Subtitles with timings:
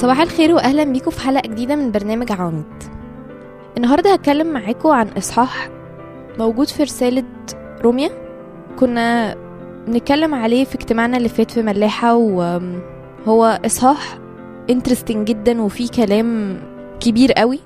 [0.00, 2.64] صباح الخير واهلا بيكم في حلقة جديدة من برنامج عواميد
[3.76, 5.68] النهارده هتكلم معاكم عن إصحاح
[6.38, 7.24] موجود في رسالة
[7.82, 8.10] روميا.
[8.78, 9.36] كنا
[9.86, 14.18] بنتكلم عليه في اجتماعنا اللي فات في ملاحة وهو إصحاح
[14.70, 16.60] انترستنج جدا وفيه كلام
[17.00, 17.60] كبير قوي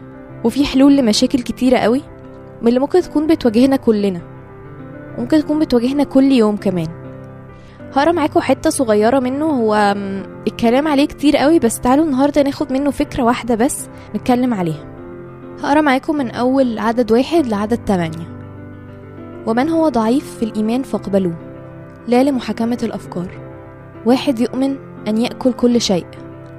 [0.44, 2.02] وفيه حلول لمشاكل كتيرة قوي
[2.62, 4.20] من اللي ممكن تكون بتواجهنا كلنا.
[5.18, 7.03] ممكن تكون بتواجهنا كل يوم كمان.
[7.94, 9.44] هقرا معاكم حتة صغيرة منه.
[9.44, 9.94] هو
[10.46, 14.84] الكلام عليه كتير قوي بس تعالوا النهارده ناخد منه فكرة واحدة بس نتكلم عليها.
[15.62, 18.34] هقرا معاكم من أول عدد واحد لعدد تمانية.
[19.46, 21.34] ومن هو ضعيف في الإيمان فاقبلوه.
[22.08, 23.28] لا لمحاكمة الأفكار.
[24.06, 24.76] واحد يؤمن
[25.08, 26.06] أن يأكل كل شيء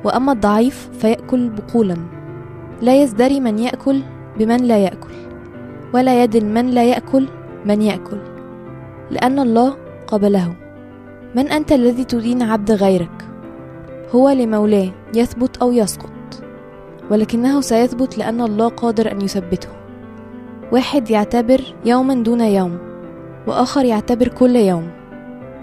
[0.03, 1.97] وأما الضعيف فيأكل بقولا.
[2.81, 4.01] لا يزدري من يأكل
[4.37, 5.13] بمن لا يأكل
[5.93, 7.27] ولا يدن من لا يأكل
[7.65, 8.17] من يأكل
[9.11, 9.77] لأن الله
[10.07, 10.64] قبله.
[11.35, 13.27] من أنت الذي تدين عبد غيرك؟
[14.15, 16.43] هو لمولاه يثبت أو يسقط.
[17.11, 19.69] ولكنه سيثبت لأن الله قادر أن يثبته.
[20.71, 22.77] واحد يعتبر يوما دون يوم
[23.47, 24.89] وآخر يعتبر كل يوم.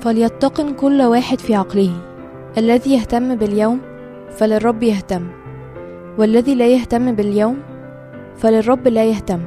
[0.00, 1.92] فليتقن كل واحد في عقله.
[2.58, 3.80] الذي يهتم باليوم
[4.30, 5.26] فللرب يهتم.
[6.18, 7.56] والذي لا يهتم باليوم
[8.36, 9.40] فللرب لا يهتم.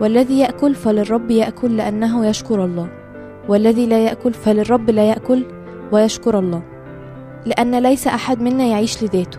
[0.00, 2.88] والذي يأكل فللرب يأكل لأنه يشكر الله.
[3.48, 5.44] والذي لا يأكل فللرب لا يأكل
[5.92, 6.62] ويشكر الله.
[7.46, 9.38] لأن ليس أحد منا يعيش لذاته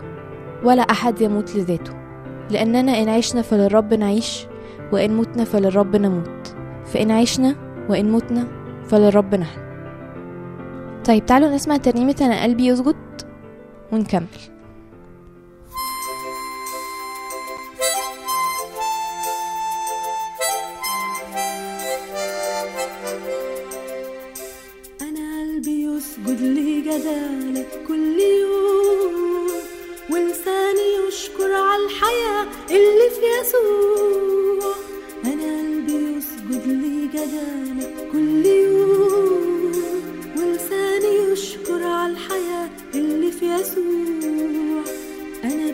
[0.64, 1.92] ولا أحد يموت لذاته.
[2.50, 4.46] لأننا إن عشنا فللرب نعيش
[4.92, 6.54] وإن متنا فللرب نموت.
[6.84, 7.54] فإن عشنا
[7.88, 8.46] وإن متنا
[8.84, 9.60] فللرب نحن.
[11.04, 12.96] طيب تعالوا نسمع ترنيمة أنا قلبي يسجد
[13.92, 14.57] ونكمل.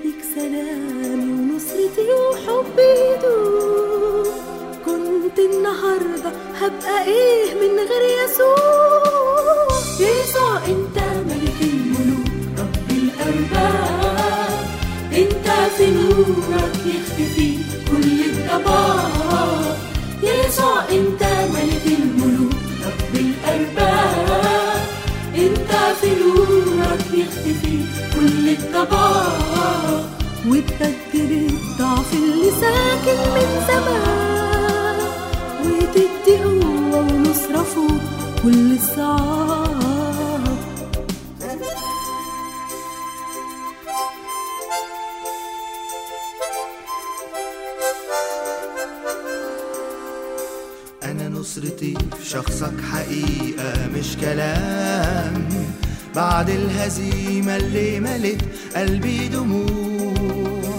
[0.05, 4.25] بيك سلامي ونصرتي وحبي يدوم
[4.85, 6.31] كنت النهاردة
[6.61, 9.69] هبقى إيه من غير يسوع؟
[10.01, 10.99] يسوع أنت
[11.29, 14.65] ملك الملوك رب الأرباب.
[15.13, 15.47] أنت
[15.77, 17.59] في نورك يختفي
[17.91, 19.77] كل الضباب
[20.23, 21.23] يسوع أنت
[21.55, 21.84] ملك
[26.01, 27.07] في نورك
[31.49, 34.99] الضعف اللي ساكن من زمان
[35.65, 38.01] وتدي قوة ونصرة فوق
[38.43, 39.74] كل الصعاب
[52.55, 55.49] شخصك حقيقة مش كلام.
[56.15, 58.43] بعد الهزيمة اللي ملت
[58.77, 60.79] قلبي دموع.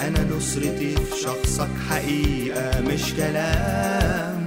[0.00, 4.46] أنا نصرتي في شخصك حقيقة مش كلام.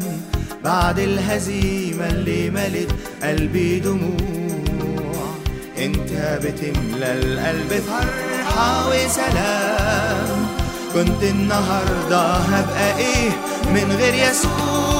[0.63, 2.91] بعد الهزيمة اللي ملت
[3.23, 5.35] قلبي دموع.
[5.77, 10.47] أنت بتملى القلب فرحة وسلام.
[10.93, 13.29] كنت النهاردة هبقى إيه
[13.73, 14.98] من غير يسوع؟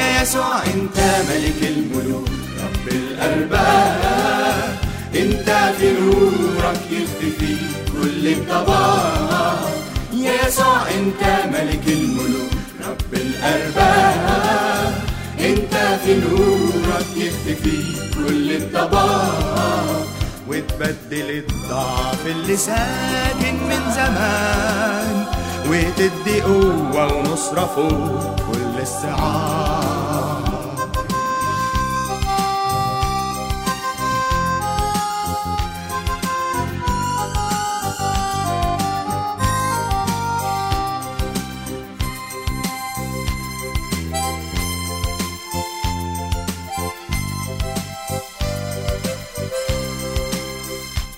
[0.00, 2.28] يا يسوع أنت ملك الملوك.
[2.64, 4.76] رب الأرباب
[5.14, 7.56] أنت في نورك يختفي
[7.92, 9.70] كل الضباب.
[10.14, 12.52] يا يسوع أنت ملك الملوك.
[12.88, 14.92] رب الأرباب
[15.40, 15.74] أنت
[16.04, 17.78] في نورك يختفي
[18.14, 20.04] كل الضباب.
[20.48, 25.24] وتبدل الضعف اللي ساكن من زمان
[25.68, 30.48] وتدي قوة ونصرة فوق كل الصعاب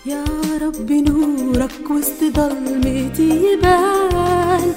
[0.06, 0.24] يا
[0.62, 4.72] رب نورك وسط ضلمتي يبان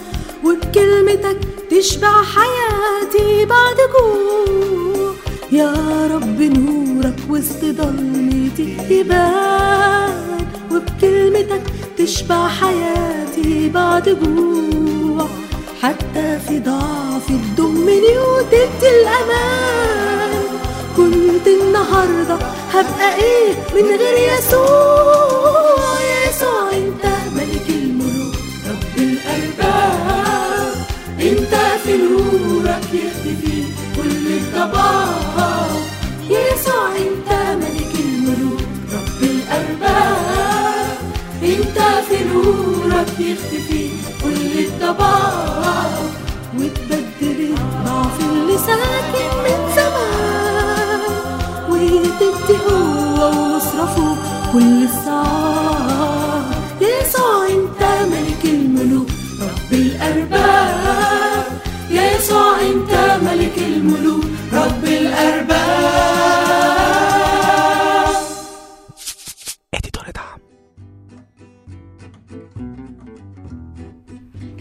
[0.46, 1.40] وبكلمتك
[1.80, 5.14] تشبع حياتي بعد جوع
[5.52, 5.74] يا
[6.14, 11.62] رب نورك وسط ضلمتي يبان وبكلمتك
[11.98, 15.28] تشبع حياتي بعد جوع
[15.82, 20.44] حتى في ضعفي تضمني وتدي الأمان.
[20.98, 22.36] كنت النهاردة
[22.74, 24.83] هبقى إيه من غير يسوع؟
[43.20, 43.90] يختفي
[44.24, 44.60] كل
[46.58, 51.02] وتبدل الضعف اللي ساكن من زمان.
[51.70, 54.18] وتدي ونصرة فوق
[54.54, 55.93] كل الصعاب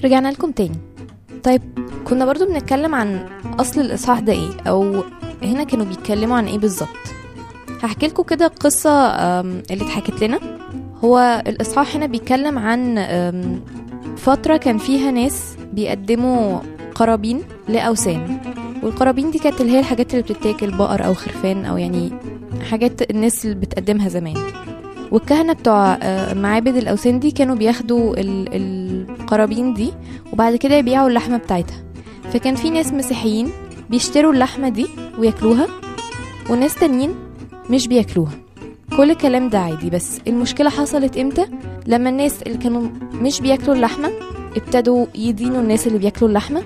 [0.05, 0.77] رجعنا لكم تاني.
[1.43, 1.63] طيب
[2.05, 3.27] كنا برضو بنتكلم عن
[3.61, 5.05] أصل الإصحاح ده إيه؟ أو
[5.43, 6.89] هنا كانوا بيتكلموا عن إيه بالظبط؟
[7.83, 8.91] هحكي لكم كده قصة
[9.41, 10.39] اللي اتحكت لنا.
[11.05, 12.99] هو الإصحاح هنا بيتكلم عن
[14.17, 16.61] فترة كان فيها ناس بيقدموا
[16.95, 18.39] قرابين لأوثان.
[18.83, 22.13] والقرابين دي كانت اللي هي الحاجات اللي بتتاكل بقر أو خرفان أو يعني
[22.71, 24.37] حاجات الناس اللي بتقدمها زمان.
[25.13, 28.49] والكهنة بتوع آه، معابد الأوثان دي كانوا بياخدوا ال-
[29.21, 29.93] القرابين دي
[30.33, 31.77] وبعد كده يبيعوا اللحمة بتاعتها.
[32.33, 33.49] فكان في ناس مسيحيين
[33.91, 34.87] بيشتروا اللحمة دي
[35.19, 35.67] وياكلوها
[36.51, 37.15] وناس تانيين
[37.71, 38.33] مش بياكلوها.
[38.97, 41.47] كل الكلام ده عادي بس المشكلة حصلت إمتى؟
[41.87, 44.11] لما الناس اللي كانوا مش بياكلوا اللحمة
[44.57, 46.63] ابتدوا يدينوا الناس اللي بياكلوا اللحمة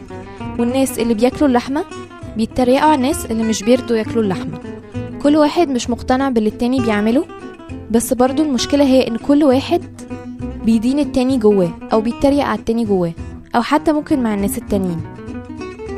[0.58, 1.84] والناس اللي بياكلوا اللحمة
[2.36, 4.58] بيتريقوا على الناس اللي مش بيرضوا ياكلوا اللحمة.
[5.22, 7.24] كل واحد مش مقتنع باللي التاني بيعمله
[7.90, 9.82] بس برضو المشكلة هي إن كل واحد
[10.64, 13.12] بيدين التاني جواه أو بيتريق على التاني جواه
[13.56, 15.00] أو حتى ممكن مع الناس التانيين.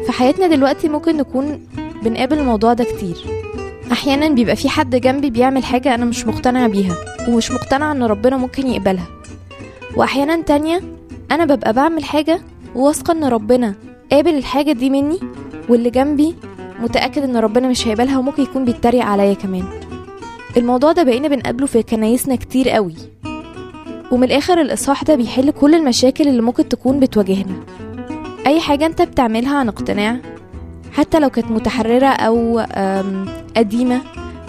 [0.06, 1.60] في حياتنا دلوقتي ممكن نكون
[2.02, 3.16] بنقابل الموضوع ده كتير.
[3.92, 6.94] أحيانا بيبقى في حد جنبي بيعمل حاجة أنا مش مقتنعة بيها
[7.28, 9.06] ومش مقتنعة إن ربنا ممكن يقبلها.
[9.96, 10.82] وأحيانا تانية
[11.30, 12.40] أنا ببقى بعمل حاجة
[12.74, 13.74] وواثقة إن ربنا
[14.12, 15.18] قابل الحاجة دي مني
[15.68, 16.34] واللي جنبي
[16.80, 19.64] متأكد إن ربنا مش هيقبلها وممكن يكون بيتريق عليا كمان.
[20.56, 22.94] الموضوع ده بقينا بنقابله في كنايسنا كتير قوي.
[24.12, 27.54] ومن الآخر الإصحاح ده بيحل كل المشاكل اللي ممكن تكون بتواجهنا.
[28.46, 30.16] أي حاجة أنت بتعملها عن اقتناع
[30.92, 33.26] حتى لو كانت متحررة أم،
[33.56, 34.00] قديمة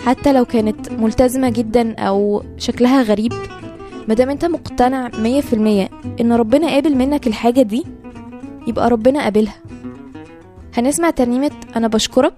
[0.06, 3.34] حتى لو كانت ملتزمة جدا أو شكلها غريب
[4.08, 5.90] مادام أنت مقتنع مية في المية
[6.22, 7.86] إن ربنا قابل منك الحاجة دي
[8.68, 9.56] يبقى ربنا قابلها.
[10.78, 12.34] هنسمع ترنيمة أنا بشكرك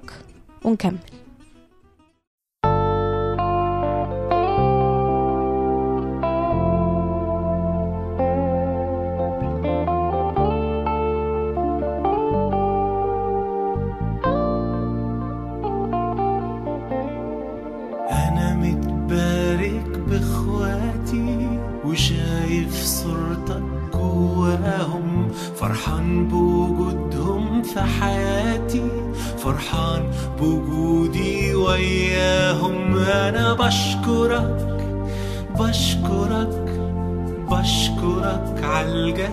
[0.63, 0.97] ونكمل.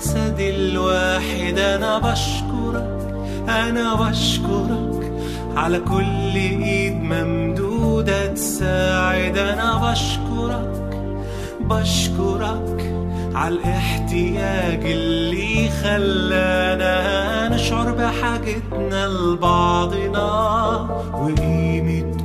[0.09, 2.99] عالجسد الواحد أنا بشكرك
[3.49, 5.13] أنا بشكرك.
[5.57, 11.01] على كل إيد ممدودة تساعد أنا بشكرك
[11.61, 12.95] بشكرك.
[13.35, 20.29] على الاحتياج اللي خلانا نشعر بحاجتنا لبعضنا
[21.13, 22.18] وقيمة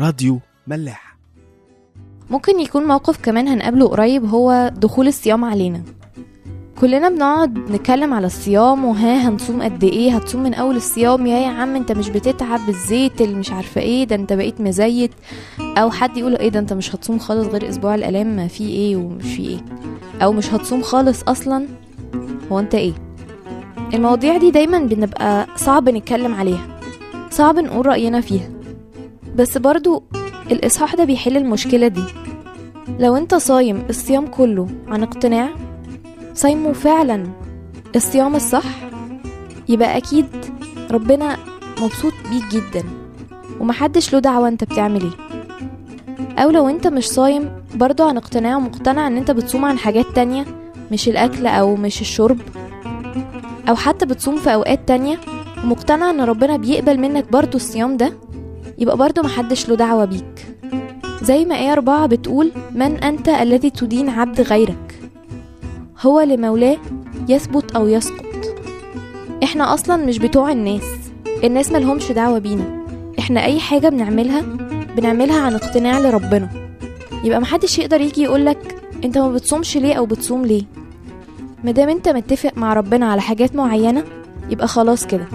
[0.00, 1.16] راديو ملاح.
[2.30, 5.82] ممكن يكون موقف كمان هنقابله قريب هو دخول الصيام علينا.
[6.80, 11.48] كلنا بنقعد نتكلم على الصيام وها هنصوم قد إيه هتصوم من أول الصيام يا يا
[11.48, 15.10] عم أنت مش بتتعب بالزيت اللي مش عارفة إيه ده أنت بقيت مزيت.
[15.60, 18.96] أو حد يقول إيه ده أنت مش هتصوم خالص غير أسبوع الالام ما في إيه
[18.96, 19.58] ومش في إيه.
[20.22, 21.66] أو مش هتصوم خالص أصلا.
[22.52, 22.92] هو أنت إيه؟
[23.94, 26.78] المواضيع دي دايما بنبقى صعب نتكلم عليها.
[27.30, 28.48] صعب نقول رأينا فيها.
[29.36, 30.02] بس برضو
[30.50, 32.04] الإصحاح ده بيحل المشكلة دي.
[32.98, 35.48] لو أنت صايم الصيام كله عن اقتناع
[36.34, 37.26] صايمه فعلا
[37.96, 38.64] الصيام الصح
[39.68, 40.26] يبقى أكيد
[40.90, 41.36] ربنا
[41.82, 42.84] مبسوط بيك جدا
[43.60, 45.10] ومحدش له دعوة أنت بتعمل إيه.
[46.44, 50.44] أو لو أنت مش صايم برضو عن اقتناع ومقتنع إن أنت بتصوم عن حاجات تانية
[50.92, 52.38] مش الأكل أو مش الشرب
[53.68, 55.18] أو حتى بتصوم في أوقات تانية
[55.64, 58.12] ومقتنع إن ربنا بيقبل منك برضو الصيام ده
[58.82, 60.56] يبقى برضو محدش له دعوة بيك.
[61.22, 65.00] زي ما آية أربعة بتقول من أنت الذي تدين عبد غيرك؟
[66.00, 66.76] هو لمولاه
[67.28, 68.24] يثبت أو يسقط.
[69.42, 70.82] إحنا أصلا مش بتوع الناس.
[71.44, 72.84] الناس ملهمش دعوة بينا.
[73.18, 74.42] إحنا أي حاجة بنعملها
[74.96, 76.48] بنعملها عن اقتناع لربنا.
[77.24, 80.62] يبقى محدش يقدر يجي يقولك أنت ما بتصومش ليه أو بتصوم ليه؟
[81.64, 84.04] مادام أنت متفق مع ربنا على حاجات معينة
[84.50, 85.26] يبقى خلاص كده.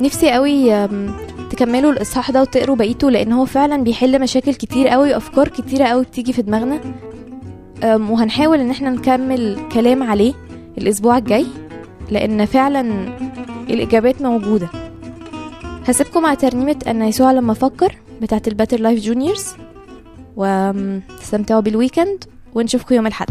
[0.00, 0.86] نفسي قوي
[1.56, 6.02] تكملوا الإصحاح ده وتقروا بقيته لأن هو فعلا بيحل مشاكل كتير قوي وأفكار كتيرة قوي
[6.04, 6.80] بتيجي في دماغنا.
[7.84, 10.34] وهنحاول إن إحنا نكمل كلام عليه
[10.78, 11.46] الأسبوع الجاي
[12.10, 13.08] لأن فعلا
[13.70, 14.68] الإجابات موجودة.
[15.88, 19.46] هسيبكم مع ترنيمة ان يسوع لما فكر بتاعت ال Better Life Juniors
[20.36, 23.30] وتستمتعوا بال weekend ونشوفكم يوم الأحد.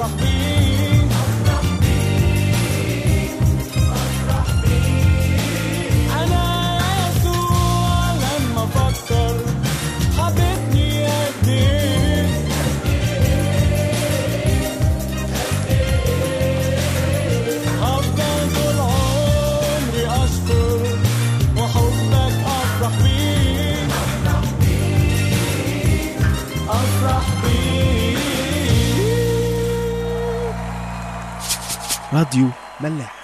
[0.00, 0.49] from me.
[32.20, 32.48] راديو
[32.80, 33.19] ملاح.